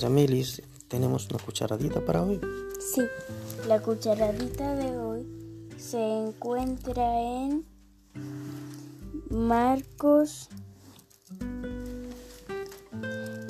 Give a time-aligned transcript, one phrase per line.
[0.00, 2.40] Yamelis, tenemos una cucharadita para hoy.
[2.80, 3.02] Sí,
[3.68, 5.26] la cucharadita de hoy
[5.76, 7.66] se encuentra en
[9.28, 10.48] Marcos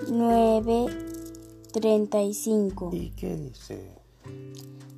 [0.09, 2.90] 9:35.
[2.95, 3.88] ¿Y qué dice?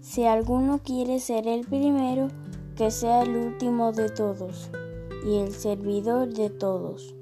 [0.00, 2.28] Si alguno quiere ser el primero,
[2.77, 4.70] que sea el último de todos
[5.27, 7.14] y el servidor de todos.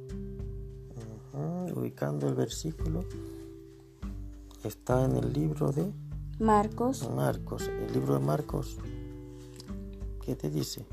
[1.34, 3.04] Ujú, ubicando el versículo,
[4.68, 5.92] está en el libro de
[6.38, 7.68] Marcos Marcos.
[7.68, 8.78] El libro de Marcos,
[10.24, 10.86] ¿qué te dice?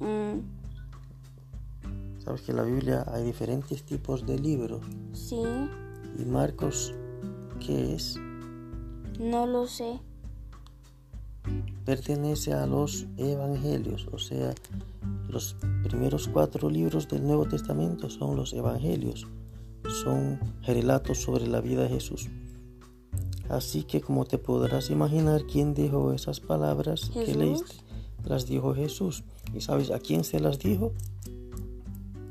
[0.00, 0.38] mm,
[2.24, 4.84] Sabes que en la Biblia hay diferentes tipos de libros.
[5.12, 5.42] sí,
[6.18, 6.94] ¿Y Marcos
[7.64, 8.18] qué es?
[9.18, 10.00] no lo sé.
[11.84, 14.54] Pertenece a los evangelios, o sea,
[15.28, 19.26] los primeros cuatro libros del Nuevo Testamento son los evangelios.
[20.04, 22.28] Son relatos sobre la vida de Jesús.
[23.52, 27.74] Así que como te podrás imaginar, ¿quién dijo esas palabras que leíste?
[28.24, 29.24] Las dijo Jesús.
[29.52, 30.94] ¿Y sabes a quién se las dijo?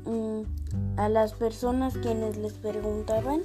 [0.04, 3.42] Mm, a las personas quienes les preguntaban,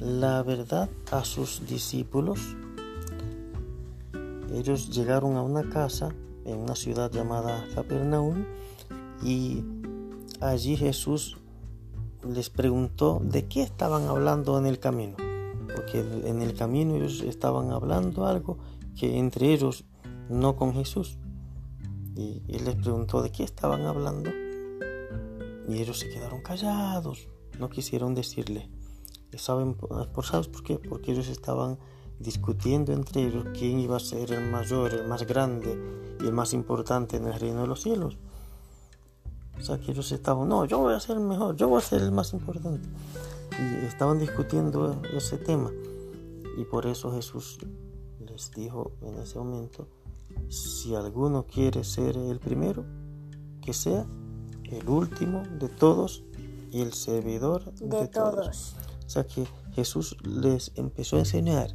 [0.00, 2.40] la verdad a sus discípulos.
[4.52, 6.08] Ellos llegaron a una casa
[6.44, 8.44] en una ciudad llamada Capernaum
[9.22, 9.62] y
[10.40, 11.36] allí Jesús
[12.28, 15.14] les preguntó de qué estaban hablando en el camino.
[15.74, 18.58] Porque en el camino ellos estaban hablando algo
[18.98, 19.84] que entre ellos
[20.28, 21.18] no con Jesús.
[22.14, 24.30] Y él les preguntó de qué estaban hablando
[25.68, 27.28] y ellos se quedaron callados,
[27.58, 28.68] no quisieron decirle.
[29.32, 30.78] ¿Y ¿Saben por, ¿Sabes por qué?
[30.78, 31.78] Porque ellos estaban
[32.18, 35.78] discutiendo entre ellos quién iba a ser el mayor, el más grande
[36.20, 38.18] y el más importante en el reino de los cielos.
[39.58, 41.84] O sea que ellos estaban, no, yo voy a ser el mejor, yo voy a
[41.84, 42.88] ser el más importante.
[43.62, 45.70] Y estaban discutiendo ese tema.
[46.58, 47.58] Y por eso Jesús
[48.18, 49.88] les dijo en ese momento,
[50.48, 52.84] si alguno quiere ser el primero,
[53.60, 54.06] que sea
[54.64, 56.24] el último de todos
[56.70, 58.34] y el servidor de, de todos.
[58.34, 58.76] todos.
[59.06, 61.74] O sea que Jesús les empezó a enseñar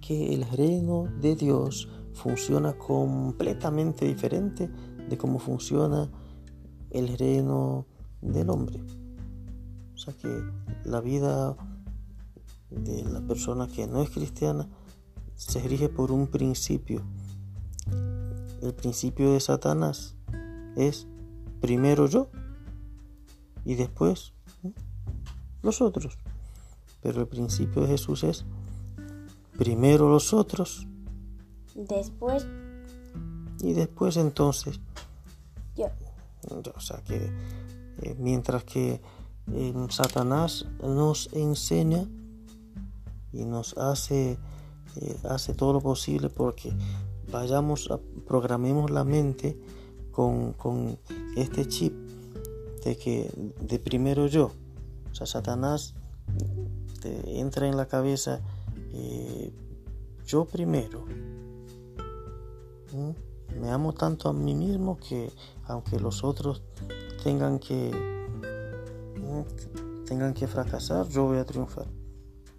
[0.00, 4.68] que el reino de Dios funciona completamente diferente
[5.08, 6.10] de cómo funciona
[6.90, 7.86] el reino
[8.20, 8.80] del hombre.
[9.96, 10.28] O sea que
[10.84, 11.56] la vida
[12.68, 14.68] de la persona que no es cristiana
[15.34, 17.02] se rige por un principio.
[18.60, 20.14] El principio de Satanás
[20.76, 21.06] es
[21.62, 22.28] primero yo
[23.64, 24.34] y después
[25.62, 26.18] los otros.
[27.00, 28.44] Pero el principio de Jesús es
[29.56, 30.86] primero los otros
[31.74, 32.46] Después,
[33.60, 34.78] y después entonces.
[35.74, 35.86] yo.
[36.74, 37.30] O sea que
[38.02, 39.00] eh, mientras que
[39.90, 42.04] Satanás nos enseña
[43.32, 44.38] y nos hace,
[44.96, 46.72] eh, hace todo lo posible porque
[47.30, 49.58] vayamos, a, programemos la mente
[50.10, 50.98] con, con
[51.36, 51.94] este chip
[52.84, 53.30] de que
[53.60, 54.52] de primero yo.
[55.10, 55.94] O sea, Satanás
[57.00, 58.40] te entra en la cabeza
[58.92, 59.52] eh,
[60.26, 61.04] yo primero.
[63.60, 65.30] Me amo tanto a mí mismo que
[65.66, 66.62] aunque los otros
[67.22, 68.15] tengan que
[70.06, 71.86] Tengan que fracasar, yo voy a triunfar.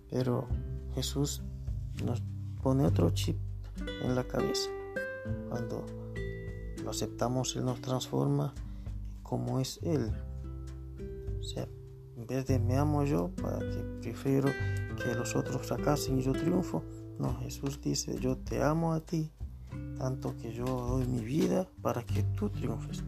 [0.10, 0.48] Pero
[0.94, 1.42] Jesús
[2.04, 2.22] nos
[2.62, 3.38] pone otro chip
[4.04, 4.70] en la cabeza.
[5.50, 5.86] Cuando
[6.84, 8.54] lo aceptamos, Él nos transforma
[9.24, 10.12] como es Él.
[11.40, 11.68] O sea,
[12.16, 14.50] en vez de me amo yo, para que prefiero
[14.98, 16.84] que los otros fracasen y yo triunfo,
[17.20, 19.32] no, Jesús dice, yo te amo a ti,
[19.98, 23.04] tanto que yo doy mi vida para que tú triunfes.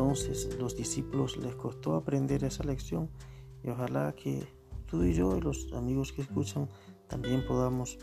[0.00, 3.10] Entonces los discípulos les costó aprender esa lección
[3.62, 4.48] y ojalá que
[4.86, 6.70] tú y yo y los amigos que escuchan
[7.06, 7.98] también podamos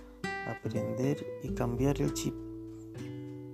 [0.47, 2.35] aprender y cambiar el chip.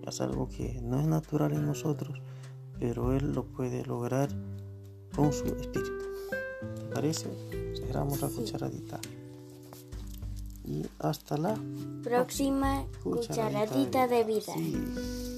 [0.05, 2.21] Es algo que no es natural en nosotros,
[2.81, 4.27] pero Él lo puede lograr
[5.15, 6.03] con su espíritu.
[6.75, 7.29] ¿Te parece?
[7.77, 8.99] Cerramos la cucharadita.
[10.65, 11.57] Y hasta la
[12.03, 14.53] Próxima cucharadita de vida.
[14.53, 15.32] Sí.